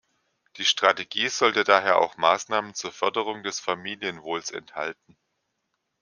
[0.57, 5.15] Die Strategie sollte daher auch Maßnahmen zur Förderung des Familienwohls enthalten.